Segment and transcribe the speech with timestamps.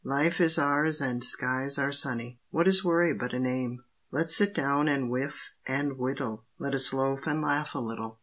[0.03, 3.83] Life is ours and skies are sunny; What is worry but a name?
[4.09, 8.17] Let's sit down and whiff and whittle, Let us loaf and laugh a little.